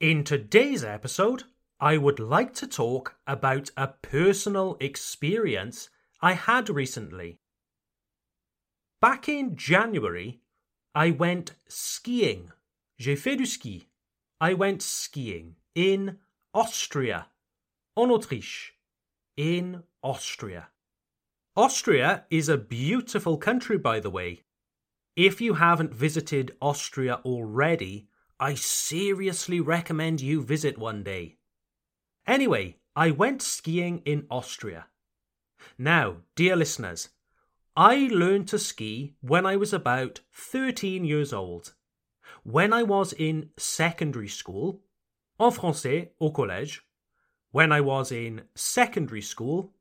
In 0.00 0.24
today's 0.24 0.82
episode, 0.82 1.44
I 1.78 1.96
would 1.96 2.18
like 2.18 2.54
to 2.54 2.66
talk 2.66 3.14
about 3.24 3.70
a 3.76 3.86
personal 3.86 4.76
experience 4.80 5.90
I 6.20 6.32
had 6.32 6.68
recently. 6.68 7.38
Back 9.00 9.28
in 9.28 9.54
January, 9.54 10.40
I 10.92 11.12
went 11.12 11.52
skiing. 11.68 12.50
J'ai 12.98 13.14
fait 13.14 13.36
du 13.36 13.46
ski. 13.46 13.90
I 14.40 14.54
went 14.54 14.82
skiing 14.82 15.54
in 15.76 16.18
Austria, 16.56 17.26
en 17.96 18.10
Autriche, 18.10 18.74
in 19.36 19.82
Austria. 20.04 20.68
Austria 21.56 22.26
is 22.30 22.48
a 22.48 22.56
beautiful 22.56 23.36
country, 23.36 23.76
by 23.76 23.98
the 23.98 24.08
way. 24.08 24.44
If 25.16 25.40
you 25.40 25.54
haven't 25.54 25.92
visited 25.92 26.54
Austria 26.62 27.20
already, 27.24 28.06
I 28.38 28.54
seriously 28.54 29.58
recommend 29.58 30.20
you 30.20 30.44
visit 30.44 30.78
one 30.78 31.02
day. 31.02 31.38
Anyway, 32.24 32.76
I 32.94 33.10
went 33.10 33.42
skiing 33.42 33.98
in 34.04 34.28
Austria. 34.30 34.86
Now, 35.76 36.18
dear 36.36 36.54
listeners, 36.54 37.08
I 37.76 38.08
learned 38.12 38.46
to 38.48 38.60
ski 38.60 39.16
when 39.20 39.44
I 39.44 39.56
was 39.56 39.72
about 39.72 40.20
13 40.32 41.04
years 41.04 41.32
old. 41.32 41.74
When 42.44 42.72
I 42.72 42.84
was 42.84 43.12
in 43.12 43.50
secondary 43.56 44.28
school, 44.28 44.84
en 45.38 45.50
français 45.50 46.10
au 46.20 46.30
collège, 46.30 46.82
when 47.50 47.72
I 47.72 47.80
was 47.80 48.10
in 48.10 48.42
secondary 48.54 49.22
school, 49.22 49.72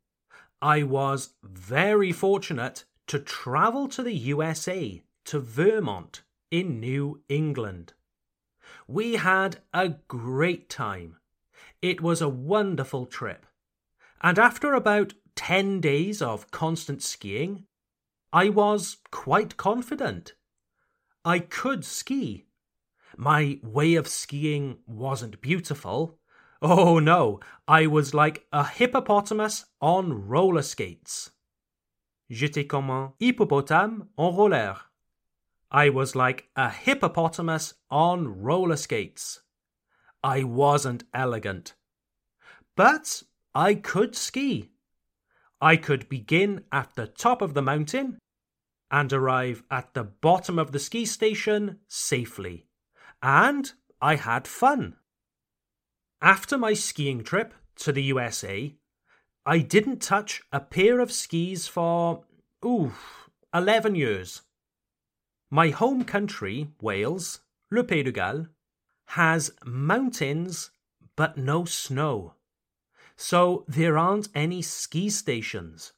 I 0.62 0.84
was 0.84 1.36
very 1.44 2.12
fortunate 2.12 2.86
to 3.08 3.20
travel 3.20 3.88
to 3.90 4.04
the 4.04 4.14
USA, 4.14 5.04
to 5.26 5.40
Vermont, 5.40 6.22
in 6.52 6.80
New 6.80 7.22
England. 7.30 7.94
We 8.88 9.16
had 9.16 9.58
a 9.74 9.96
great 10.08 10.70
time. 10.70 11.18
It 11.82 12.02
was 12.02 12.22
a 12.22 12.30
wonderful 12.30 13.06
trip. 13.06 13.46
And 14.22 14.40
after 14.40 14.74
about 14.74 15.14
10 15.36 15.82
days 15.82 16.22
of 16.22 16.52
constant 16.52 17.02
skiing, 17.02 17.66
I 18.32 18.50
was 18.50 18.98
quite 19.12 19.58
confident. 19.58 20.34
I 21.26 21.40
could 21.40 21.84
ski. 21.84 22.46
My 23.18 23.60
way 23.62 23.96
of 23.96 24.08
skiing 24.08 24.80
wasn't 24.88 25.42
beautiful. 25.42 26.18
Oh 26.62 27.00
no, 27.00 27.40
I 27.68 27.88
was 27.88 28.14
like 28.14 28.46
a 28.52 28.66
hippopotamus 28.66 29.66
on 29.82 30.28
roller 30.28 30.62
skates. 30.62 31.32
J'étais 32.32 32.68
comme 32.68 32.90
un 32.90 33.14
hippopotame 33.20 34.08
en 34.18 34.36
roller. 34.36 34.78
I 35.70 35.90
was 35.90 36.16
like 36.16 36.50
a 36.56 36.70
hippopotamus 36.70 37.74
on 37.92 38.42
roller 38.42 38.78
skates. 38.78 39.42
I 40.24 40.44
wasn't 40.44 41.04
elegant. 41.14 41.74
But 42.76 43.24
I 43.54 43.76
could 43.76 44.16
ski. 44.16 44.72
I 45.62 45.76
could 45.78 46.10
begin 46.10 46.64
at 46.72 46.96
the 46.96 47.08
top 47.08 47.42
of 47.42 47.54
the 47.54 47.62
mountain 47.62 48.18
and 48.90 49.12
arrive 49.12 49.64
at 49.70 49.94
the 49.94 50.04
bottom 50.04 50.58
of 50.58 50.72
the 50.72 50.80
ski 50.80 51.06
station 51.06 51.80
safely. 51.88 52.68
And 53.24 53.72
I 54.02 54.18
had 54.18 54.48
fun. 54.48 54.98
After 56.22 56.58
my 56.58 56.74
skiing 56.74 57.24
trip 57.24 57.54
to 57.78 57.94
the 57.94 58.04
USA, 58.04 58.76
I 59.46 59.60
didn't 59.60 60.02
touch 60.02 60.42
a 60.52 60.60
pair 60.60 61.00
of 61.00 61.12
skis 61.12 61.68
for, 61.68 62.26
ooh, 62.66 62.92
11 63.54 63.96
years. 63.96 64.42
My 65.50 65.70
home 65.70 66.04
country, 66.04 66.68
Wales, 66.82 67.40
Le 67.72 67.86
Pays 67.86 68.04
de 68.04 68.12
Galles, 68.12 68.48
has 69.08 69.52
mountains 69.66 70.72
but 71.16 71.38
no 71.38 71.64
snow. 71.64 72.34
So 73.16 73.64
there 73.70 73.98
aren't 73.98 74.28
any 74.36 74.62
ski 74.62 75.10
stations 75.10 75.94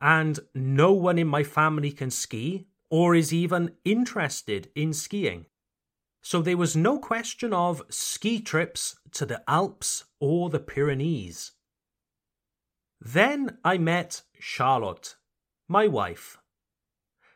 and 0.00 0.40
no 0.54 0.92
one 0.92 1.18
in 1.18 1.26
my 1.26 1.42
family 1.42 1.90
can 1.90 2.10
ski 2.10 2.68
or 2.88 3.14
is 3.14 3.34
even 3.34 3.72
interested 3.84 4.70
in 4.74 4.94
skiing. 4.94 5.46
So 6.20 6.42
there 6.42 6.56
was 6.56 6.76
no 6.76 6.98
question 6.98 7.52
of 7.52 7.82
ski 7.88 8.40
trips 8.40 8.96
to 9.12 9.24
the 9.24 9.42
Alps 9.48 10.04
or 10.20 10.50
the 10.50 10.58
Pyrenees. 10.58 11.52
Then 13.00 13.58
I 13.64 13.78
met 13.78 14.22
Charlotte, 14.38 15.14
my 15.68 15.86
wife. 15.86 16.38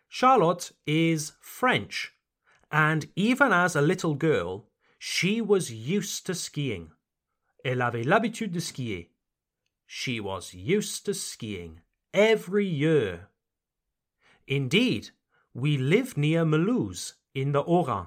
Charlotte 0.08 0.72
is 0.86 1.32
French, 1.40 2.12
and 2.70 3.06
even 3.16 3.52
as 3.52 3.74
a 3.76 3.80
little 3.80 4.14
girl, 4.14 4.68
she 4.98 5.40
was 5.40 5.72
used 5.72 6.26
to 6.26 6.34
skiing. 6.34 6.90
Elle 7.64 7.82
avait 7.82 8.04
l'habitude 8.04 8.52
de 8.52 8.60
skier. 8.60 9.08
She 9.86 10.20
was 10.20 10.52
used 10.52 11.04
to 11.06 11.14
skiing 11.14 11.80
every 12.12 12.66
year. 12.66 13.28
Indeed, 14.46 15.10
we 15.54 15.78
live 15.78 16.16
near 16.16 16.44
Mulhouse 16.44 17.12
in 17.34 17.52
the 17.52 17.62
Haut-Rhin. 17.62 18.06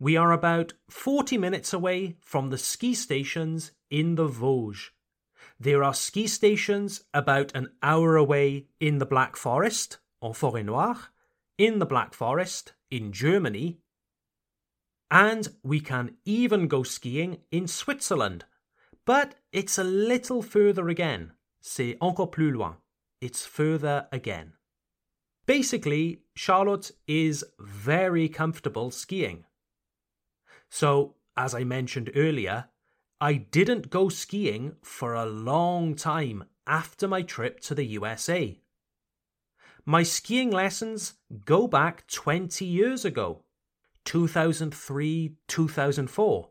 We 0.00 0.16
are 0.16 0.32
about 0.32 0.72
40 0.88 1.36
minutes 1.36 1.74
away 1.74 2.16
from 2.22 2.48
the 2.48 2.56
ski 2.58 2.94
stations 2.94 3.72
in 3.90 4.14
the 4.14 4.26
Vosges. 4.26 4.90
There 5.60 5.84
are 5.84 5.92
ski 5.92 6.26
stations 6.26 7.02
about 7.12 7.54
an 7.54 7.68
hour 7.82 8.16
away 8.16 8.66
in 8.80 8.96
the 8.96 9.04
Black 9.04 9.36
Forest, 9.36 9.98
en 10.22 10.30
Forêt 10.30 10.64
Noire, 10.64 11.10
in 11.58 11.80
the 11.80 11.86
Black 11.86 12.14
Forest 12.14 12.72
in 12.90 13.12
Germany. 13.12 13.78
And 15.10 15.46
we 15.62 15.80
can 15.80 16.16
even 16.24 16.66
go 16.66 16.82
skiing 16.82 17.42
in 17.52 17.68
Switzerland. 17.68 18.46
But 19.04 19.34
it's 19.52 19.76
a 19.76 19.84
little 19.84 20.40
further 20.40 20.88
again. 20.88 21.32
C'est 21.60 21.98
encore 22.00 22.30
plus 22.30 22.50
loin 22.52 22.76
it's 23.20 23.44
further 23.44 24.08
again. 24.12 24.54
Basically, 25.46 26.22
Charlotte 26.34 26.90
is 27.06 27.44
very 27.58 28.28
comfortable 28.28 28.90
skiing. 28.90 29.44
So, 30.70 31.16
as 31.36 31.54
I 31.54 31.64
mentioned 31.64 32.10
earlier, 32.14 32.66
I 33.20 33.34
didn't 33.34 33.90
go 33.90 34.08
skiing 34.08 34.76
for 34.82 35.12
a 35.12 35.26
long 35.26 35.94
time 35.94 36.44
after 36.66 37.06
my 37.06 37.22
trip 37.22 37.60
to 37.60 37.74
the 37.74 37.84
USA. 37.84 38.58
My 39.84 40.02
skiing 40.02 40.50
lessons 40.50 41.14
go 41.44 41.66
back 41.66 42.06
20 42.06 42.64
years 42.64 43.04
ago, 43.04 43.44
2003 44.04 45.36
2004. 45.48 46.50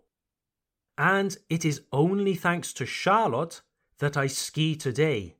And 0.97 1.37
it 1.49 1.63
is 1.63 1.81
only 1.93 2.35
thanks 2.35 2.73
to 2.73 2.85
Charlotte 2.85 3.61
that 3.99 4.17
I 4.17 4.27
ski 4.27 4.75
today. 4.75 5.37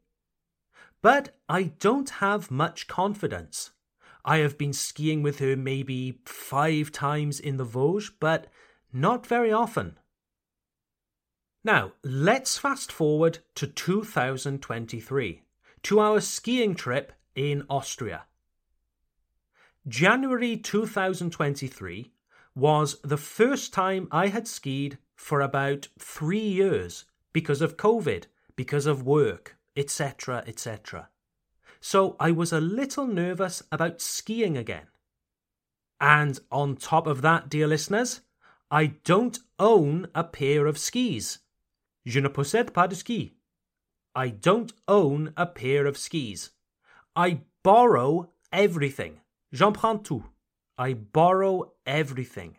But 1.02 1.38
I 1.48 1.64
don't 1.64 2.10
have 2.10 2.50
much 2.50 2.88
confidence. 2.88 3.72
I 4.24 4.38
have 4.38 4.58
been 4.58 4.74
skiing 4.74 5.22
with 5.22 5.40
her 5.40 5.56
maybe 5.56 6.20
five 6.26 6.92
times 6.92 7.40
in 7.40 7.58
the 7.58 7.66
Vosges, 7.66 8.12
but 8.20 8.48
not 8.92 9.26
very 9.26 9.52
often. 9.52 9.98
Now, 11.64 11.94
let's 12.04 12.58
fast 12.58 12.92
forward 12.92 13.40
to 13.56 13.68
2023, 13.68 15.42
to 15.84 16.00
our 16.00 16.22
skiing 16.22 16.74
trip 16.74 17.12
in 17.36 17.64
Austria. 17.70 18.24
January 19.88 20.58
2023 20.58 22.12
was 22.56 23.00
the 23.04 23.18
first 23.18 23.74
time 23.74 24.08
I 24.12 24.28
had 24.28 24.48
skied 24.48 24.98
for 25.16 25.42
about 25.42 25.88
three 25.98 26.40
years 26.40 27.06
because 27.34 27.62
of 27.62 27.78
COVID, 27.78 28.26
because 28.56 28.86
of 28.86 29.06
work, 29.06 29.58
etc., 29.76 30.44
etc. 30.48 31.10
So 31.82 32.16
I 32.20 32.32
was 32.32 32.52
a 32.52 32.60
little 32.60 33.08
nervous 33.08 33.64
about 33.72 34.02
skiing 34.02 34.58
again. 34.58 34.88
And 36.02 36.40
on 36.52 36.76
top 36.76 37.08
of 37.08 37.22
that, 37.22 37.50
dear 37.50 37.68
listeners, 37.68 38.22
I 38.72 38.88
don't 39.04 39.40
own 39.58 40.08
a 40.14 40.24
pair 40.24 40.68
of 40.68 40.78
skis. 40.78 41.40
Je 42.06 42.20
ne 42.22 42.30
possède 42.30 42.74
pas 42.74 42.88
de 42.88 42.96
ski. 42.96 43.34
I 44.16 44.30
don't 44.30 44.74
own 44.88 45.34
a 45.36 45.46
pair 45.46 45.86
of 45.88 45.98
skis. 45.98 46.52
I 47.16 47.42
borrow 47.64 48.32
everything. 48.52 49.22
J'emprunte 49.54 50.04
tout. 50.04 50.24
I 50.78 50.94
borrow 50.94 51.74
everything. 51.86 52.58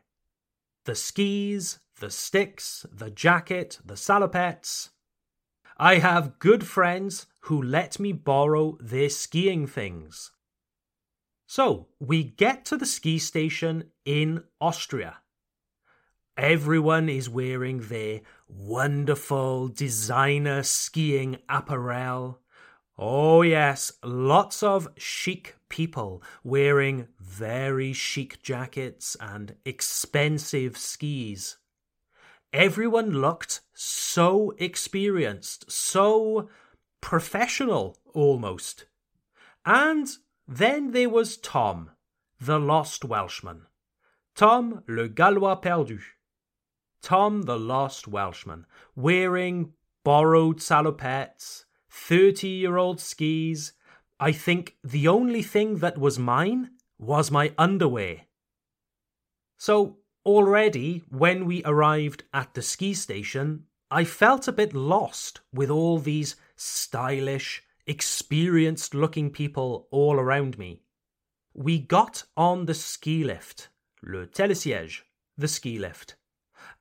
The 0.85 0.95
skis, 0.95 1.79
the 2.01 2.11
sticks, 2.11 2.85
the 2.91 3.11
jacket, 3.11 3.79
the 3.85 3.95
salopettes. 3.95 4.91
I 5.79 5.99
have 5.99 6.39
good 6.39 6.67
friends 6.67 7.27
who 7.45 7.63
let 7.63 7.99
me 7.99 8.13
borrow 8.13 8.77
their 8.81 9.09
skiing 9.09 9.67
things. 9.67 10.33
So 11.47 11.89
we 11.99 12.25
get 12.25 12.65
to 12.67 12.77
the 12.77 12.87
ski 12.87 13.19
station 13.19 13.91
in 14.05 14.45
Austria. 14.61 15.19
Everyone 16.37 17.09
is 17.09 17.29
wearing 17.29 17.81
their 17.81 18.21
wonderful 18.49 19.69
designer 19.69 20.63
skiing 20.63 21.39
apparel. 21.49 22.41
Oh, 22.97 23.43
yes, 23.43 23.93
lots 24.03 24.63
of 24.63 24.89
chic 24.97 25.57
people 25.69 26.23
wearing 26.45 27.09
very 27.19 27.93
chic 27.93 28.43
jackets 28.43 29.17
and 29.21 29.57
expensive 29.65 30.77
skis. 30.77 31.59
Everyone 32.53 33.11
looked 33.11 33.61
so 33.75 34.53
experienced, 34.59 35.71
so 35.71 36.49
professional 37.01 37.97
almost. 38.13 38.87
And 39.65 40.09
then 40.49 40.93
there 40.93 41.11
was 41.11 41.37
Tom, 41.37 41.91
the 42.41 42.59
lost 42.59 43.05
Welshman. 43.05 43.67
Tom 44.35 44.83
le 44.89 45.09
Gallois 45.09 45.61
perdu. 45.63 46.01
Tom 47.03 47.43
the 47.43 47.59
lost 47.59 48.07
Welshman, 48.07 48.67
wearing 48.95 49.73
borrowed 50.05 50.59
salopettes, 50.59 51.65
30 51.91 52.49
year 52.49 52.77
old 52.77 53.01
skis. 53.01 53.73
I 54.19 54.33
think 54.33 54.77
the 54.85 55.09
only 55.09 55.43
thing 55.43 55.79
that 55.79 55.99
was 55.99 56.19
mine 56.19 56.71
was 56.99 57.31
my 57.31 57.55
underwear. 57.57 58.23
So, 59.57 59.99
already 60.25 61.03
when 61.09 61.47
we 61.47 61.63
arrived 61.65 62.25
at 62.33 62.55
the 62.55 62.63
ski 62.63 62.95
station, 62.95 63.65
I 63.91 64.05
felt 64.05 64.47
a 64.47 64.53
bit 64.53 64.75
lost 64.75 65.41
with 65.53 65.71
all 65.71 65.99
these 65.99 66.37
stylish, 66.57 67.63
experienced 67.87 68.95
looking 68.95 69.31
people 69.31 69.89
all 69.91 70.15
around 70.15 70.59
me. 70.59 70.83
We 71.55 71.79
got 71.79 72.25
on 72.37 72.67
the 72.67 72.75
ski 72.75 73.25
lift, 73.25 73.69
le 74.03 74.27
télésiège, 74.27 75.03
the 75.37 75.49
ski 75.49 75.79
lift, 75.79 76.17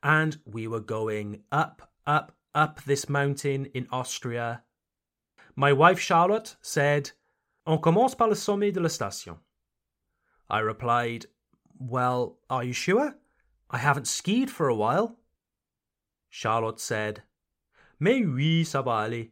and 0.04 0.38
we 0.46 0.68
were 0.68 0.80
going 0.80 1.42
up, 1.52 1.92
up, 2.06 2.36
up 2.56 2.82
this 2.86 3.10
mountain 3.10 3.66
in 3.74 3.88
Austria. 3.92 4.64
My 5.56 5.74
wife 5.74 6.00
Charlotte 6.00 6.56
said, 6.62 7.12
On 7.66 7.78
commence 7.78 8.16
par 8.16 8.30
le 8.30 8.36
sommet 8.36 8.72
de 8.72 8.80
la 8.80 8.90
station. 8.90 9.40
I 10.50 10.60
replied, 10.60 11.26
Well, 11.80 12.40
are 12.50 12.64
you 12.64 12.74
sure? 12.74 13.16
I 13.70 13.78
haven't 13.78 14.08
skied 14.08 14.50
for 14.50 14.70
a 14.70 14.76
while. 14.76 15.18
Charlotte 16.30 16.80
said, 16.80 17.24
Mais 18.00 18.26
oui, 18.26 18.64
ça 18.64 18.82
va 18.82 19.04
aller. 19.04 19.32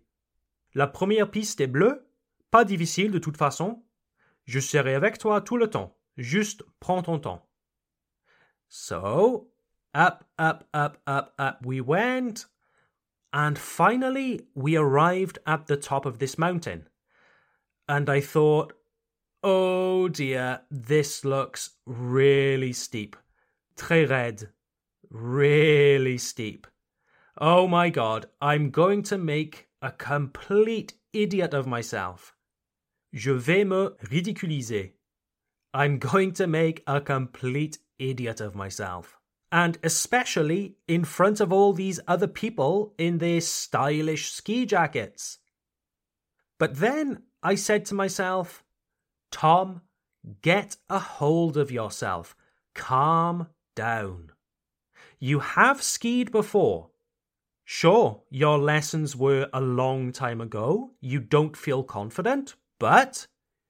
La 0.75 0.88
première 0.88 1.31
piste 1.31 1.62
est 1.62 1.72
bleue, 1.72 2.08
pas 2.52 2.66
difficile 2.66 3.12
de 3.12 3.20
toute 3.20 3.38
façon. 3.38 3.84
Je 4.46 4.60
serai 4.60 4.96
avec 4.96 5.18
toi 5.18 5.42
tout 5.42 5.58
le 5.58 5.70
temps. 5.70 5.98
Juste 6.18 6.63
prends 6.80 7.02
ton 7.02 7.20
temps. 7.20 7.48
So, 8.70 9.52
up, 9.94 10.25
up, 10.38 10.68
up, 10.74 10.98
up, 11.07 11.34
up 11.38 11.66
we 11.66 11.81
went. 11.81 12.45
And 13.34 13.57
finally, 13.57 14.48
we 14.56 14.75
arrived 14.78 15.39
at 15.45 15.68
the 15.68 15.78
top 15.78 16.06
of 16.06 16.19
this 16.19 16.38
mountain. 16.38 16.88
And 17.88 18.10
I 18.10 18.22
thought, 18.22 18.74
oh 19.44 20.07
dear, 20.07 20.62
this 20.72 21.24
looks 21.24 21.72
really 21.86 22.74
steep. 22.74 23.16
Très 23.75 24.07
raide. 24.07 24.50
Really 25.10 26.18
steep. 26.18 26.68
Oh 27.39 27.68
my 27.68 27.89
god, 27.89 28.25
I'm 28.42 28.72
going 28.72 29.04
to 29.04 29.18
make 29.18 29.68
a 29.81 29.92
complete 29.92 30.94
idiot 31.13 31.54
of 31.54 31.68
myself. 31.68 32.34
Je 33.13 33.34
vais 33.34 33.63
me 33.63 33.89
ridiculiser. 34.10 34.92
I'm 35.74 36.00
going 36.00 36.34
to 36.34 36.48
make 36.48 36.84
a 36.88 37.00
complete 37.00 37.78
idiot 38.00 38.42
of 38.42 38.56
myself. 38.56 39.17
And 39.52 39.78
especially 39.84 40.76
in 40.88 41.06
front 41.06 41.40
of 41.40 41.54
all 41.54 41.74
these 41.74 42.00
other 42.08 42.28
people 42.28 42.94
in 42.98 43.20
their 43.20 43.42
stylish 43.42 44.32
ski 44.32 44.66
jackets. 44.66 45.38
But 46.58 46.76
then 46.76 47.24
I 47.42 47.56
said 47.56 47.86
to 47.86 47.96
myself, 47.96 48.64
Tom, 49.32 49.82
get 50.42 50.78
a 50.90 51.00
hold 51.00 51.56
of 51.56 51.72
yourself. 51.72 52.36
Calm 52.74 53.48
down. 53.76 54.32
You 55.20 55.40
have 55.40 55.82
skied 55.82 56.32
before. 56.32 56.90
Sure, 57.64 58.24
your 58.30 58.58
lessons 58.58 59.16
were 59.16 59.50
a 59.54 59.60
long 59.60 60.12
time 60.12 60.40
ago, 60.40 60.92
you 61.02 61.20
don't 61.20 61.58
feel 61.58 61.84
confident, 61.84 62.56
but 62.80 63.28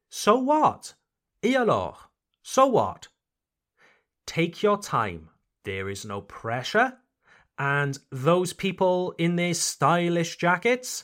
so 0.10 0.38
what? 0.38 0.94
Et 1.42 1.56
alors? 1.56 2.10
So 2.44 2.68
what? 2.68 3.08
Take 4.28 4.62
your 4.62 4.78
time. 4.78 5.30
There 5.68 5.90
is 5.90 6.06
no 6.06 6.22
pressure. 6.22 6.94
And 7.60 8.00
those 8.10 8.54
people 8.54 9.14
in 9.18 9.36
their 9.36 9.54
stylish 9.54 10.38
jackets, 10.38 11.04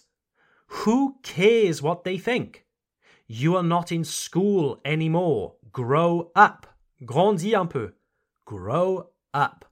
who 0.67 1.17
cares 1.21 1.81
what 1.81 2.05
they 2.05 2.17
think? 2.17 2.65
You 3.27 3.57
are 3.57 3.63
not 3.63 3.91
in 3.91 4.05
school 4.05 4.79
anymore. 4.85 5.55
Grow 5.73 6.31
up. 6.33 6.65
Grandis 7.03 7.53
un 7.53 7.67
peu. 7.67 7.91
Grow 8.45 9.09
up. 9.33 9.65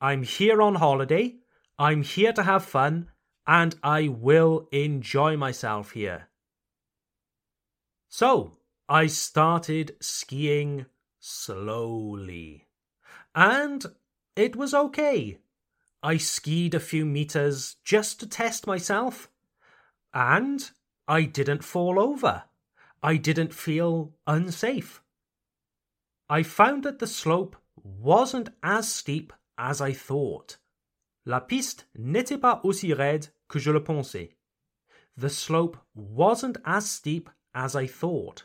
I'm 0.00 0.24
here 0.24 0.60
on 0.60 0.74
holiday. 0.74 1.36
I'm 1.78 2.02
here 2.02 2.32
to 2.32 2.42
have 2.42 2.64
fun 2.64 3.12
and 3.46 3.76
I 3.80 4.08
will 4.08 4.66
enjoy 4.72 5.36
myself 5.36 5.92
here. 5.92 6.30
So, 8.08 8.56
I 8.88 9.06
started 9.06 9.94
skiing 10.00 10.86
slowly. 11.20 12.66
And 13.32 13.86
it 14.36 14.54
was 14.54 14.74
okay. 14.74 15.38
I 16.02 16.18
skied 16.18 16.74
a 16.74 16.80
few 16.80 17.04
meters 17.04 17.76
just 17.82 18.20
to 18.20 18.28
test 18.28 18.66
myself. 18.66 19.30
And 20.14 20.70
I 21.08 21.22
didn't 21.22 21.64
fall 21.64 21.98
over. 21.98 22.44
I 23.02 23.16
didn't 23.16 23.54
feel 23.54 24.12
unsafe. 24.26 25.02
I 26.28 26.42
found 26.42 26.84
that 26.84 26.98
the 26.98 27.06
slope 27.06 27.56
wasn't 27.82 28.50
as 28.62 28.92
steep 28.92 29.32
as 29.56 29.80
I 29.80 29.92
thought. 29.92 30.58
La 31.24 31.40
piste 31.40 31.86
n'était 31.98 32.40
pas 32.40 32.60
aussi 32.62 32.92
raide 32.92 33.28
que 33.48 33.58
je 33.58 33.72
le 33.72 33.80
pensais. 33.80 34.34
The 35.16 35.30
slope 35.30 35.78
wasn't 35.94 36.58
as 36.64 36.90
steep 36.90 37.30
as 37.54 37.74
I 37.74 37.86
thought. 37.86 38.44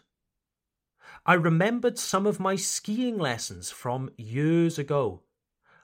I 1.25 1.33
remembered 1.33 1.99
some 1.99 2.25
of 2.25 2.39
my 2.39 2.55
skiing 2.55 3.17
lessons 3.17 3.69
from 3.69 4.09
years 4.17 4.79
ago. 4.79 5.21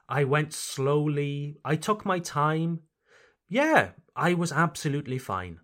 I 0.08 0.24
went 0.24 0.52
slowly, 0.52 1.58
I 1.64 1.76
took 1.76 2.04
my 2.06 2.18
time. 2.18 2.80
Yeah, 3.48 3.90
I 4.16 4.34
was 4.34 4.52
absolutely 4.52 5.18
fine. 5.18 5.60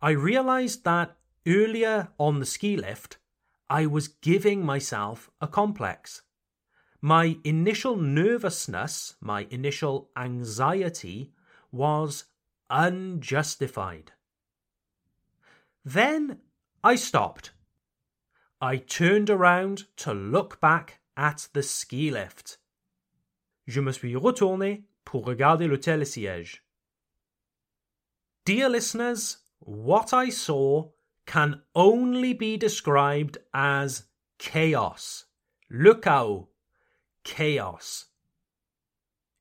I 0.00 0.10
realized 0.10 0.84
that 0.84 1.16
earlier 1.46 2.08
on 2.18 2.40
the 2.40 2.46
ski 2.46 2.76
lift, 2.76 3.18
I 3.68 3.86
was 3.86 4.08
giving 4.08 4.64
myself 4.64 5.30
a 5.40 5.48
complex 5.48 6.22
my 7.04 7.36
initial 7.42 7.96
nervousness, 7.96 9.16
my 9.20 9.48
initial 9.50 10.10
anxiety 10.16 11.32
was 11.72 12.26
unjustified. 12.70 14.12
Then 15.84 16.38
I 16.84 16.94
stopped. 16.94 17.50
I 18.60 18.76
turned 18.76 19.28
around 19.28 19.86
to 19.96 20.14
look 20.14 20.60
back 20.60 21.00
at 21.16 21.48
the 21.52 21.64
ski 21.64 22.12
lift. 22.12 22.58
Je 23.72 23.80
me 23.80 23.90
suis 23.90 24.14
retourné 24.16 24.84
pour 25.04 25.24
regarder 25.24 25.66
le 25.66 25.80
télésiège. 25.80 26.64
Dear 28.44 28.68
listeners, 28.68 29.38
what 29.60 30.12
I 30.12 30.30
saw 30.30 30.90
can 31.26 31.62
only 31.74 32.34
be 32.34 32.58
described 32.58 33.38
as 33.54 34.08
chaos. 34.38 35.24
Le 35.70 35.94
chaos. 35.94 36.48
Chaos. 37.24 38.06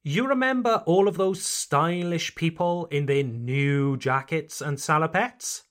You 0.04 0.28
remember 0.28 0.84
all 0.86 1.08
of 1.08 1.18
those 1.18 1.44
stylish 1.44 2.34
people 2.36 2.88
in 2.90 3.06
their 3.08 3.24
new 3.24 3.98
jackets 3.98 4.62
and 4.62 4.78
salopettes? 4.78 5.64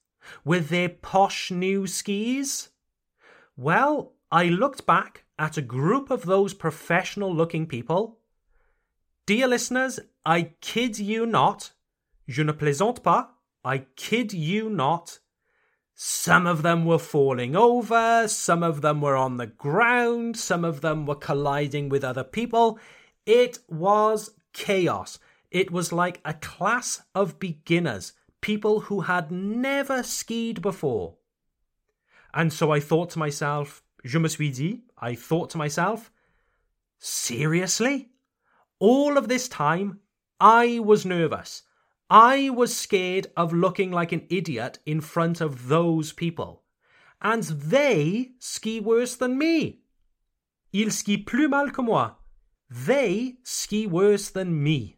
With 0.45 0.69
their 0.69 0.89
posh 0.91 1.51
new 1.51 1.87
skis? 1.87 2.69
Well, 3.57 4.13
I 4.31 4.45
looked 4.45 4.87
back 4.87 5.25
at 5.39 5.57
a 5.57 5.63
group 5.63 6.11
of 6.11 6.27
those 6.27 6.53
professional 6.53 7.35
looking 7.35 7.67
people. 7.67 8.20
Dear 9.31 9.47
listeners, 9.47 10.01
I 10.27 10.55
kid 10.61 10.99
you 10.99 11.25
not, 11.25 11.71
Je 12.27 12.43
ne 12.43 12.53
plaisante 12.53 13.01
pas. 13.01 13.29
I 13.65 13.87
kid 13.95 14.33
you 14.33 14.69
not. 14.69 15.21
Some 15.95 16.49
of 16.49 16.63
them 16.63 16.85
were 16.85 16.99
falling 16.99 17.55
over, 17.55 18.27
some 18.27 18.65
of 18.65 18.81
them 18.81 19.01
were 19.01 19.15
on 19.15 19.37
the 19.37 19.47
ground, 19.47 20.37
some 20.37 20.65
of 20.65 20.81
them 20.81 21.07
were 21.07 21.15
colliding 21.15 21.89
with 21.89 22.03
other 22.03 22.25
people. 22.25 22.81
It 23.25 23.61
was 23.69 24.31
chaos. 24.53 25.21
It 25.53 25.71
was 25.71 25.93
like 25.93 26.21
a 26.25 26.35
class 26.35 27.03
of 27.15 27.39
beginners, 27.39 28.15
people 28.41 28.81
who 28.81 29.03
had 29.03 29.31
never 29.31 30.03
skied 30.03 30.61
before. 30.61 31.15
And 32.35 32.53
so 32.53 32.73
I 32.73 32.81
thought 32.81 33.11
to 33.11 33.21
myself, 33.21 33.85
je 34.05 34.19
me 34.19 34.29
suis 34.29 34.51
dit, 34.51 34.81
I 34.99 35.15
thought 35.15 35.51
to 35.51 35.59
myself, 35.59 36.11
seriously? 36.99 38.11
All 38.81 39.19
of 39.19 39.29
this 39.29 39.47
time, 39.47 40.01
I 40.41 40.79
was 40.79 41.05
nervous. 41.05 41.63
I 42.09 42.49
was 42.51 42.75
scared 42.77 43.29
of 43.37 43.53
looking 43.53 43.93
like 43.93 44.11
an 44.11 44.27
idiot 44.31 44.79
in 44.87 45.03
front 45.03 45.43
of 45.43 45.69
those 45.69 46.13
people. 46.13 46.65
And 47.21 47.45
they 47.45 48.31
ski 48.39 48.81
worse 48.81 49.15
than 49.15 49.37
me. 49.37 49.83
Ils 50.73 50.95
skient 50.97 51.27
plus 51.27 51.49
mal 51.49 51.71
que 51.71 51.85
moi. 51.85 52.13
They 52.71 53.37
ski 53.43 53.87
worse 53.87 54.31
than 54.31 54.63
me. 54.63 54.97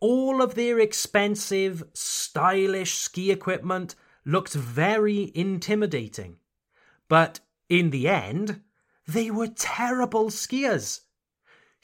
All 0.00 0.40
of 0.40 0.54
their 0.54 0.78
expensive, 0.78 1.82
stylish 1.92 2.94
ski 2.94 3.32
equipment 3.32 3.96
looked 4.24 4.54
very 4.54 5.32
intimidating. 5.34 6.36
But 7.08 7.40
in 7.68 7.90
the 7.90 8.06
end, 8.06 8.60
they 9.08 9.30
were 9.30 9.48
terrible 9.48 10.26
skiers. 10.26 11.00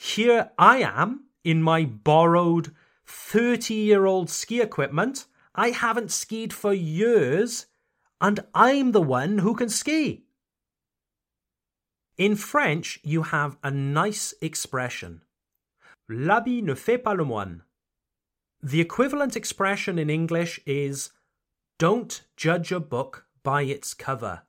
Here 0.02 0.50
I 0.58 0.78
am 0.78 1.26
in 1.44 1.62
my 1.62 1.84
borrowed 1.84 2.74
30 3.06 3.72
year 3.72 4.04
old 4.04 4.28
ski 4.28 4.60
equipment. 4.60 5.26
I 5.54 5.70
haven't 5.70 6.10
skied 6.10 6.52
for 6.52 6.74
years, 6.74 7.66
and 8.20 8.40
I'm 8.52 8.90
the 8.90 9.00
one 9.00 9.38
who 9.38 9.54
can 9.54 9.68
ski. 9.68 10.24
In 12.18 12.34
French, 12.34 12.98
you 13.04 13.22
have 13.22 13.56
a 13.62 13.70
nice 13.70 14.34
expression. 14.40 15.22
L'habit 16.08 16.62
ne 16.62 16.74
fait 16.74 16.98
pas 16.98 17.16
le 17.16 17.24
moine. 17.24 17.62
The 18.60 18.80
equivalent 18.80 19.36
expression 19.36 20.00
in 20.00 20.10
English 20.10 20.58
is 20.66 21.12
Don't 21.78 22.22
judge 22.36 22.72
a 22.72 22.80
book 22.80 23.26
by 23.44 23.62
its 23.62 23.94
cover. 23.94 24.42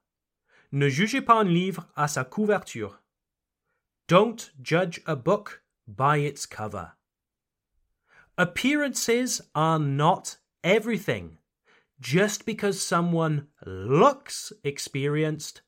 Ne 0.72 0.90
jugez 0.90 1.22
pas 1.24 1.42
un 1.42 1.48
livre 1.48 1.86
à 1.96 2.10
sa 2.10 2.24
couverture. 2.24 3.03
Don't 4.08 4.52
judge 4.62 5.02
a 5.06 5.16
book 5.16 5.62
by 5.88 6.18
its 6.18 6.46
cover. 6.46 6.94
Appearances 8.38 9.42
are 9.56 9.80
not 9.80 10.38
everything. 10.64 11.38
Just 12.00 12.46
because 12.46 12.82
someone 12.82 13.48
looks 13.66 14.52
experienced 14.64 15.62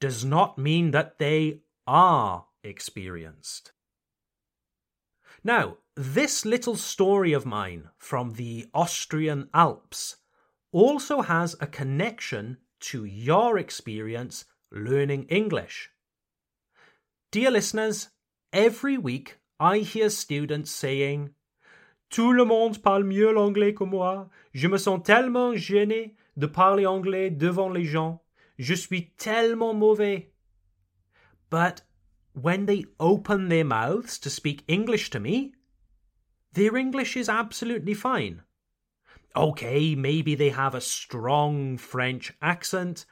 does 0.00 0.24
not 0.24 0.56
mean 0.56 0.92
that 0.92 1.18
they 1.18 1.62
are 1.86 2.46
experienced. 2.62 3.72
Now, 5.42 5.78
this 5.96 6.44
little 6.44 6.76
story 6.76 7.32
of 7.32 7.46
mine 7.46 7.88
from 7.98 8.34
the 8.34 8.68
Austrian 8.72 9.48
Alps 9.52 10.16
also 10.70 11.22
has 11.22 11.56
a 11.60 11.66
connection 11.66 12.58
to 12.80 13.04
your 13.04 13.58
experience 13.58 14.44
learning 14.70 15.24
English. 15.24 15.90
Dear 17.32 17.52
listeners, 17.52 18.08
every 18.52 18.98
week 18.98 19.38
I 19.60 19.78
hear 19.78 20.10
students 20.10 20.72
saying, 20.72 21.30
Tout 22.10 22.32
le 22.32 22.44
monde 22.44 22.82
parle 22.82 23.04
mieux 23.04 23.32
l'anglais 23.32 23.72
que 23.72 23.84
moi. 23.84 24.28
Je 24.52 24.66
me 24.66 24.78
sens 24.78 25.00
tellement 25.04 25.54
gêné 25.54 26.16
de 26.36 26.48
parler 26.48 26.86
anglais 26.86 27.30
devant 27.30 27.68
les 27.68 27.84
gens. 27.84 28.20
Je 28.58 28.74
suis 28.74 29.12
tellement 29.16 29.74
mauvais. 29.74 30.32
But 31.50 31.82
when 32.32 32.66
they 32.66 32.84
open 32.98 33.48
their 33.48 33.64
mouths 33.64 34.18
to 34.18 34.28
speak 34.28 34.64
English 34.66 35.10
to 35.10 35.20
me, 35.20 35.52
their 36.54 36.76
English 36.76 37.16
is 37.16 37.28
absolutely 37.28 37.94
fine. 37.94 38.42
Okay, 39.36 39.94
maybe 39.94 40.34
they 40.34 40.48
have 40.50 40.74
a 40.74 40.80
strong 40.80 41.78
French 41.78 42.32
accent. 42.42 43.06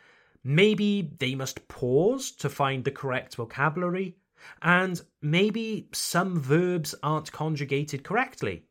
Maybe 0.51 1.13
they 1.19 1.35
must 1.35 1.69
pause 1.69 2.31
to 2.37 2.49
find 2.49 2.83
the 2.83 2.91
correct 2.91 3.37
vocabulary. 3.37 4.17
And 4.63 4.99
maybe 5.21 5.91
some 5.93 6.41
verbs 6.41 6.95
aren't 7.03 7.33
conjugated 7.33 8.03
correctly. 8.03 8.65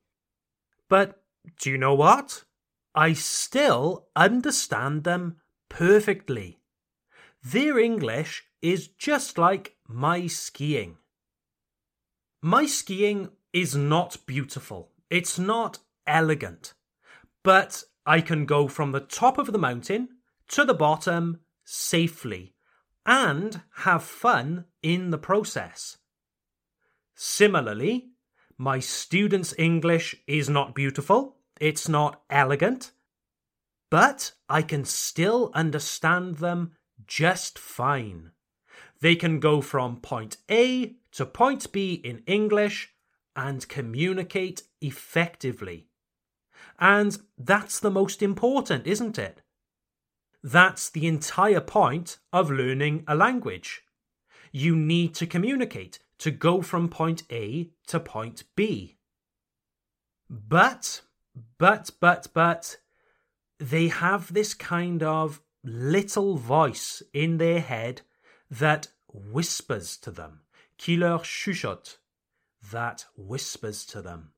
But 0.90 1.22
do 1.60 1.70
you 1.70 1.78
know 1.78 1.94
what? 1.94 2.46
I 2.96 3.14
still 3.14 4.08
understand 4.16 5.04
them 5.04 5.38
perfectly. 5.70 6.58
Their 7.44 7.78
English 7.78 8.46
is 8.60 8.88
just 8.88 9.38
like 9.38 9.76
my 9.88 10.26
skiing. 10.26 10.98
My 12.42 12.66
skiing 12.66 13.30
is 13.54 13.76
not 13.76 14.26
beautiful, 14.26 14.94
it's 15.12 15.38
not 15.38 15.78
elegant, 16.08 16.74
but 17.44 17.84
I 18.04 18.22
can 18.22 18.48
go 18.48 18.68
from 18.68 18.94
the 18.94 19.00
top 19.00 19.38
of 19.38 19.52
the 19.52 19.60
mountain 19.60 20.10
to 20.48 20.66
the 20.66 20.74
bottom 20.74 21.42
safely 21.70 22.54
and 23.06 23.62
have 23.80 24.02
fun 24.02 24.64
in 24.82 25.10
the 25.10 25.18
process. 25.18 25.98
Similarly, 27.14 28.12
my 28.58 28.80
students' 28.80 29.54
English 29.58 30.16
is 30.28 30.50
not 30.50 30.74
beautiful, 30.74 31.36
it's 31.60 31.90
not 31.90 32.22
elegant, 32.30 32.92
but 33.90 34.32
I 34.48 34.62
can 34.62 34.86
still 34.86 35.52
understand 35.54 36.38
them 36.38 36.72
just 37.06 37.60
fine. 37.60 38.32
They 39.02 39.16
can 39.16 39.42
go 39.42 39.60
from 39.62 39.98
point 39.98 40.38
A 40.50 40.96
to 41.12 41.26
point 41.26 41.72
B 41.74 41.96
in 41.96 42.24
English 42.28 42.94
and 43.36 43.68
communicate 43.68 44.64
effectively. 44.80 45.88
And 46.80 47.18
that's 47.38 47.80
the 47.80 47.92
most 47.92 48.22
important, 48.22 48.88
isn't 48.88 49.20
it? 49.20 49.42
That's 50.44 50.90
the 50.90 51.08
entire 51.08 51.62
point 51.62 52.20
of 52.32 52.52
learning 52.52 53.04
a 53.08 53.16
language. 53.16 53.84
You 54.52 54.76
need 54.76 55.14
to 55.16 55.28
communicate 55.28 56.00
to 56.20 56.32
go 56.32 56.62
from 56.62 56.90
point 56.90 57.24
A 57.32 57.70
to 57.88 58.00
point 58.00 58.44
B. 58.56 58.98
But, 60.30 61.02
but, 61.58 61.92
but, 62.00 62.28
but, 62.34 62.78
they 63.60 63.88
have 63.88 64.34
this 64.34 64.54
kind 64.54 65.04
of 65.04 65.42
little 65.64 66.38
voice 66.38 67.02
in 67.14 67.38
their 67.38 67.60
head 67.60 68.02
that 68.50 68.88
whispers 69.08 69.98
to 69.98 70.12
them, 70.12 70.42
qui 70.78 70.98
leur 70.98 71.24
chuchote, 71.24 71.98
that 72.72 73.06
whispers 73.16 73.86
to 73.86 74.02
them. 74.02 74.32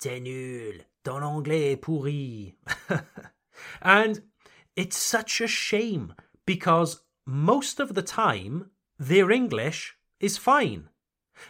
T'es 0.00 0.20
nul, 0.20 0.84
ton 1.04 1.22
anglais 1.22 1.72
est 1.72 1.82
pourri. 1.82 2.56
and 3.82 4.22
it's 4.76 4.96
such 4.96 5.40
a 5.40 5.46
shame 5.46 6.14
because 6.46 7.02
most 7.26 7.80
of 7.80 7.94
the 7.94 8.02
time 8.02 8.70
their 8.98 9.30
English 9.30 9.96
is 10.20 10.38
fine. 10.38 10.88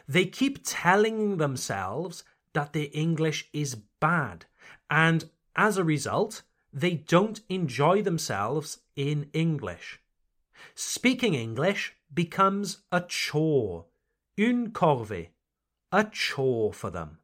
They 0.09 0.27
keep 0.27 0.61
telling 0.65 1.37
themselves 1.37 2.25
that 2.55 2.73
their 2.73 2.89
English 2.93 3.49
is 3.53 3.77
bad, 4.01 4.47
and 4.91 5.31
as 5.57 5.77
a 5.77 5.85
result, 5.85 6.43
they 6.73 6.95
don't 6.95 7.41
enjoy 7.49 8.03
themselves 8.03 8.79
in 8.97 9.29
English. 9.33 10.01
Speaking 10.75 11.35
English 11.35 11.95
becomes 12.13 12.79
a 12.91 13.01
chore, 13.01 13.87
une 14.39 14.71
corvée, 14.71 15.29
a 15.91 16.05
chore 16.05 16.73
for 16.73 16.91
them. 16.91 17.19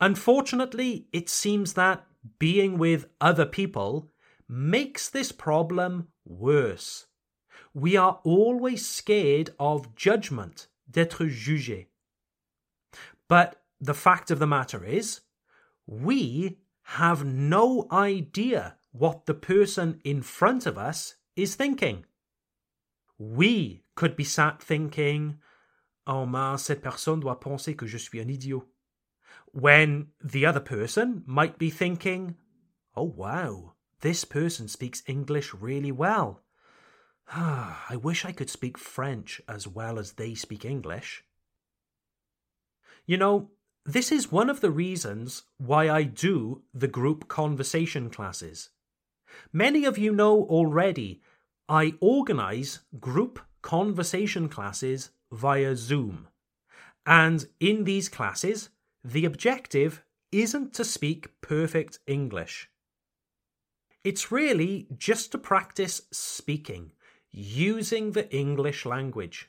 Unfortunately, 0.00 1.06
it 1.12 1.28
seems 1.28 1.74
that 1.74 2.04
being 2.38 2.76
with 2.76 3.06
other 3.20 3.46
people 3.46 4.11
makes 4.52 5.08
this 5.08 5.32
problem 5.32 6.08
worse 6.26 7.06
we 7.74 7.96
are 7.96 8.20
always 8.24 8.86
scared 8.86 9.50
of 9.58 9.94
judgment, 9.96 10.68
d'être 10.90 11.26
jugé. 11.26 11.86
But 13.28 13.62
the 13.80 13.94
fact 13.94 14.30
of 14.30 14.38
the 14.38 14.46
matter 14.46 14.84
is, 14.84 15.20
we 15.86 16.58
have 16.82 17.24
no 17.24 17.86
idea 17.90 18.76
what 18.92 19.26
the 19.26 19.34
person 19.34 20.00
in 20.04 20.22
front 20.22 20.66
of 20.66 20.76
us 20.76 21.14
is 21.34 21.54
thinking. 21.54 22.04
We 23.18 23.84
could 23.94 24.16
be 24.16 24.24
sat 24.24 24.62
thinking, 24.62 25.38
Oh 26.06 26.26
mince, 26.26 26.64
cette 26.64 26.82
personne 26.82 27.20
doit 27.20 27.40
penser 27.40 27.76
que 27.76 27.86
je 27.86 27.96
suis 27.96 28.20
un 28.20 28.28
idiot. 28.28 28.66
When 29.52 30.08
the 30.22 30.44
other 30.44 30.60
person 30.60 31.22
might 31.26 31.58
be 31.58 31.70
thinking, 31.70 32.36
Oh 32.94 33.04
wow, 33.04 33.71
this 34.02 34.24
person 34.24 34.68
speaks 34.68 35.02
English 35.06 35.54
really 35.54 35.92
well. 35.92 36.42
I 37.28 37.98
wish 38.00 38.24
I 38.24 38.32
could 38.32 38.50
speak 38.50 38.76
French 38.76 39.40
as 39.48 39.66
well 39.66 39.98
as 39.98 40.12
they 40.12 40.34
speak 40.34 40.64
English. 40.64 41.24
You 43.06 43.16
know, 43.16 43.50
this 43.84 44.12
is 44.12 44.30
one 44.30 44.50
of 44.50 44.60
the 44.60 44.70
reasons 44.70 45.44
why 45.58 45.88
I 45.88 46.02
do 46.02 46.62
the 46.74 46.88
group 46.88 47.28
conversation 47.28 48.10
classes. 48.10 48.70
Many 49.52 49.84
of 49.84 49.98
you 49.98 50.12
know 50.12 50.42
already 50.42 51.22
I 51.68 51.94
organize 52.00 52.80
group 53.00 53.40
conversation 53.62 54.48
classes 54.48 55.10
via 55.30 55.74
Zoom. 55.74 56.28
And 57.06 57.46
in 57.58 57.84
these 57.84 58.08
classes, 58.08 58.68
the 59.02 59.24
objective 59.24 60.04
isn't 60.30 60.74
to 60.74 60.84
speak 60.84 61.40
perfect 61.40 61.98
English. 62.06 62.68
It's 64.04 64.32
really 64.32 64.88
just 64.96 65.30
to 65.32 65.38
practice 65.38 66.02
speaking, 66.10 66.92
using 67.30 68.12
the 68.12 68.28
English 68.34 68.84
language. 68.84 69.48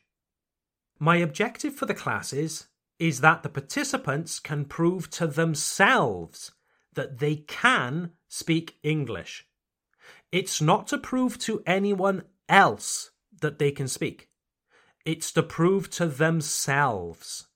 My 1.00 1.18
objective 1.18 1.74
for 1.74 1.88
the 1.88 1.96
classes 1.96 2.68
is 3.00 3.22
that 3.22 3.42
the 3.42 3.50
participants 3.50 4.40
can 4.40 4.66
prove 4.66 5.10
to 5.10 5.28
themselves 5.28 6.52
that 6.94 7.18
they 7.18 7.36
can 7.36 8.12
speak 8.28 8.78
English. 8.84 9.48
It's 10.32 10.62
not 10.62 10.88
to 10.88 10.98
prove 10.98 11.40
to 11.40 11.64
anyone 11.66 12.24
else 12.48 13.12
that 13.42 13.58
they 13.58 13.72
can 13.72 13.88
speak. 13.88 14.30
It's 15.06 15.32
to 15.32 15.44
prove 15.44 15.90
to 15.92 16.06
themselves. 16.06 17.48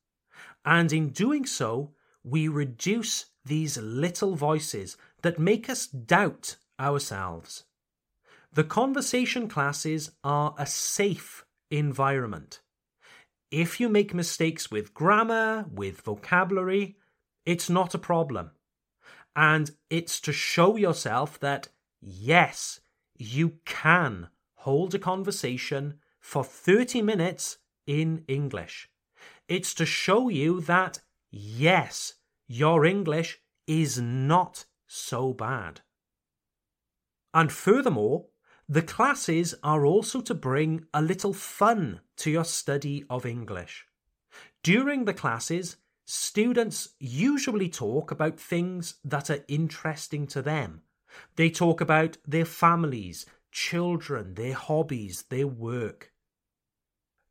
And 0.66 0.92
in 0.92 1.10
doing 1.10 1.46
so, 1.46 1.94
we 2.24 2.48
reduce 2.48 3.28
these 3.46 3.78
little 3.78 4.36
voices 4.36 4.98
that 5.22 5.40
make 5.40 5.70
us 5.70 5.88
doubt 5.88 6.58
ourselves. 6.80 7.66
The 8.54 8.64
conversation 8.64 9.48
classes 9.48 10.12
are 10.24 10.56
a 10.58 10.66
safe 10.66 11.46
environment. 11.70 12.62
If 13.52 13.80
you 13.80 13.88
make 13.88 14.14
mistakes 14.14 14.72
with 14.72 14.94
grammar, 14.94 15.66
with 15.72 16.02
vocabulary, 16.02 16.98
it's 17.46 17.70
not 17.70 17.94
a 17.94 18.00
problem. 18.00 18.52
And 19.36 19.72
it's 19.90 20.20
to 20.22 20.34
show 20.34 20.76
yourself 20.76 21.40
that, 21.40 21.70
yes, 22.02 22.80
you 23.18 23.60
can 23.66 24.30
hold 24.56 24.96
a 24.96 25.00
conversation 25.00 26.00
for 26.20 26.44
30 26.44 27.02
minutes 27.02 27.58
in 27.86 28.24
English. 28.28 28.90
It's 29.48 29.74
to 29.76 29.86
show 29.86 30.28
you 30.28 30.60
that, 30.62 31.00
yes, 31.32 32.16
your 32.48 32.86
English 32.86 33.40
is 33.66 34.00
not 34.00 34.66
so 34.88 35.34
bad. 35.34 35.82
And 37.34 37.52
furthermore, 37.52 38.26
the 38.70 38.82
classes 38.82 39.56
are 39.64 39.86
also 39.86 40.22
to 40.22 40.34
bring 40.34 40.86
a 40.94 41.02
little 41.02 41.34
fun 41.34 42.02
to 42.18 42.30
your 42.30 42.46
study 42.46 43.06
of 43.10 43.26
English. 43.26 43.86
During 44.64 45.06
the 45.06 45.14
classes, 45.14 45.78
students 46.06 46.90
usually 47.00 47.70
talk 47.70 48.12
about 48.12 48.40
things 48.40 48.96
that 49.06 49.30
are 49.30 49.44
interesting 49.48 50.28
to 50.28 50.42
them. 50.42 50.82
They 51.36 51.50
talk 51.50 51.82
about 51.82 52.18
their 52.28 52.46
families, 52.46 53.26
children, 53.52 54.34
their 54.34 54.54
hobbies, 54.54 55.24
their 55.30 55.48
work. 55.48 56.12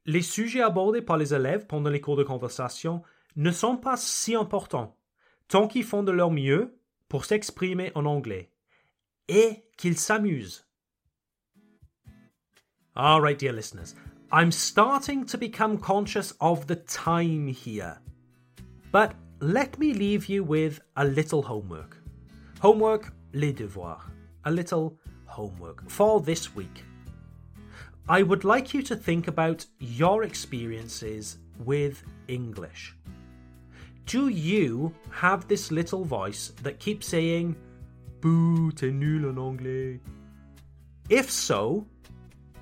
Les 0.06 0.22
sujets 0.22 0.62
abordés 0.62 1.02
par 1.02 1.18
les 1.18 1.34
élèves 1.34 1.66
pendant 1.66 1.90
les 1.90 2.00
cours 2.00 2.16
de 2.16 2.24
conversation 2.24 3.02
ne 3.34 3.50
sont 3.50 3.76
pas 3.76 3.96
si 3.96 4.34
importants, 4.34 4.96
tant 5.48 5.68
qu'ils 5.68 5.84
font 5.84 6.02
de 6.02 6.12
leur 6.12 6.30
mieux 6.30 6.78
pour 7.08 7.24
s'exprimer 7.24 7.92
en 7.94 8.06
anglais, 8.06 8.50
et 9.28 9.64
qu'ils 9.76 9.98
s'amusent. 9.98 10.64
All 12.94 13.20
right, 13.20 13.38
dear 13.38 13.52
listeners, 13.52 13.94
I'm 14.32 14.50
starting 14.50 15.26
to 15.26 15.38
become 15.38 15.78
conscious 15.78 16.32
of 16.40 16.66
the 16.66 16.76
time 16.76 17.48
here. 17.48 17.98
But 18.90 19.14
let 19.40 19.78
me 19.78 19.92
leave 19.92 20.26
you 20.26 20.42
with 20.42 20.80
a 20.96 21.04
little 21.04 21.42
homework. 21.42 21.98
Homework, 22.60 23.12
les 23.34 23.52
devoirs. 23.52 24.00
A 24.44 24.50
little 24.50 24.98
homework 25.26 25.90
for 25.90 26.20
this 26.20 26.54
week. 26.54 26.84
I 28.08 28.22
would 28.22 28.44
like 28.44 28.72
you 28.72 28.82
to 28.82 28.96
think 28.96 29.28
about 29.28 29.66
your 29.78 30.22
experiences 30.22 31.38
with 31.64 32.02
English. 32.28 32.94
Do 34.06 34.28
you 34.28 34.94
have 35.10 35.48
this 35.48 35.72
little 35.72 36.04
voice 36.04 36.52
that 36.62 36.78
keeps 36.78 37.08
saying, 37.08 37.56
Boo, 38.20 38.72
t'es 38.72 38.92
nul 38.92 39.28
en 39.28 39.38
anglais? 39.38 40.00
If 41.08 41.30
so, 41.30 41.86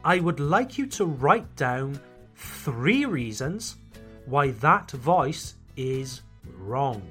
I 0.05 0.21
would 0.21 0.41
like 0.41 0.77
you 0.77 0.87
to 0.87 1.07
write 1.07 1.57
down 1.57 1.99
three 2.35 3.05
reasons 3.05 3.77
why 4.27 4.51
that 4.61 4.91
voice 4.91 5.55
is 5.77 6.23
wrong. 6.59 7.03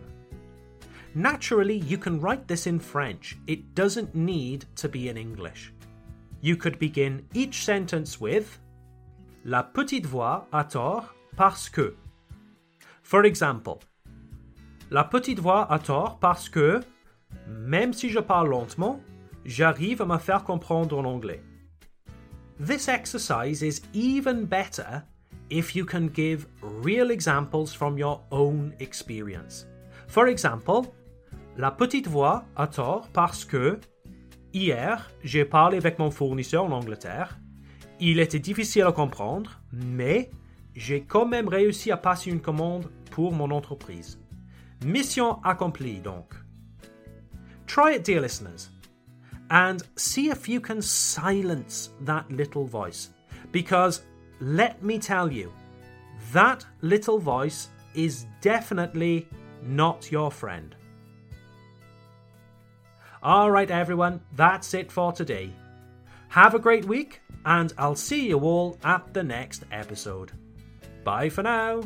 Naturally, 1.16 1.78
you 1.78 1.98
can 1.98 2.20
write 2.20 2.48
this 2.48 2.66
in 2.68 2.80
French, 2.80 3.38
it 3.48 3.76
doesn't 3.76 4.16
need 4.16 4.66
to 4.76 4.90
be 4.90 5.10
in 5.10 5.18
English. 5.18 5.72
You 6.42 6.58
could 6.58 6.80
begin 6.80 7.26
each 7.34 7.64
sentence 7.64 8.20
with 8.20 8.60
La 9.46 9.62
petite 9.62 10.06
voix 10.06 10.44
a 10.52 10.64
tort 10.64 11.06
parce 11.36 11.70
que. 11.70 11.96
For 13.02 13.26
example, 13.26 13.82
La 14.90 15.04
petite 15.04 15.40
voix 15.40 15.68
a 15.70 15.80
tort 15.80 16.20
parce 16.20 16.50
que, 16.50 16.84
même 17.48 17.94
si 17.94 18.10
je 18.10 18.20
parle 18.20 18.50
lentement, 18.50 19.00
j'arrive 19.46 20.02
à 20.02 20.06
me 20.06 20.18
faire 20.18 20.44
comprendre 20.44 20.98
en 20.98 21.06
anglais. 21.06 21.42
This 22.60 22.88
exercise 22.88 23.62
is 23.62 23.82
even 23.94 24.46
better 24.46 25.04
if 25.50 25.76
you 25.76 25.86
can 25.86 26.10
give 26.14 26.48
real 26.62 27.12
examples 27.12 27.74
from 27.74 27.98
your 27.98 28.22
own 28.32 28.74
experience. 28.80 29.68
For 30.08 30.28
example, 30.28 30.84
la 31.58 31.72
petite 31.72 32.08
voix 32.08 32.46
a 32.56 32.68
tort 32.68 33.10
parce 33.14 33.46
que 33.46 33.80
hier, 34.54 35.12
j'ai 35.24 35.46
parlé 35.46 35.78
avec 35.78 36.00
mon 36.00 36.12
fournisseur 36.12 36.64
en 36.64 36.72
Angleterre. 36.72 37.40
Il 38.00 38.20
était 38.20 38.40
difficile 38.40 38.84
à 38.84 38.92
comprendre, 38.92 39.62
mais 39.72 40.30
j'ai 40.76 41.02
quand 41.02 41.26
même 41.26 41.48
réussi 41.48 41.92
à 41.92 41.98
passer 41.98 42.30
une 42.30 42.42
commande 42.42 42.92
pour 43.12 43.34
mon 43.34 43.52
entreprise. 43.52 44.20
Mission 44.86 45.42
accomplie 45.44 46.00
donc. 46.00 46.34
Try 47.66 47.94
it, 47.94 48.04
dear 48.04 48.22
listeners 48.22 48.70
and 49.54 49.84
see 49.96 50.30
if 50.30 50.50
you 50.50 50.60
can 50.60 50.82
silence 50.82 51.90
that 52.02 52.30
little 52.32 52.66
voice. 52.66 53.10
Because 53.52 54.02
let 54.40 54.82
me 54.82 54.98
tell 54.98 55.32
you, 55.32 55.54
that 56.32 56.66
little 56.82 57.20
voice 57.20 57.70
is 57.94 58.26
definitely 58.42 59.28
not 59.62 60.12
your 60.12 60.32
friend. 60.32 60.76
Alright, 63.24 63.70
everyone, 63.70 64.22
that's 64.36 64.74
it 64.74 64.92
for 64.92 65.14
today. 65.14 65.54
Have 66.30 66.56
a 66.56 66.60
great 66.60 66.86
week, 66.86 67.22
and 67.46 67.72
I'll 67.78 67.96
see 67.96 68.28
you 68.28 68.40
all 68.40 68.78
at 68.84 69.14
the 69.14 69.24
next 69.24 69.66
episode. 69.72 70.32
Bye 71.04 71.30
for 71.30 71.44
now. 71.44 71.84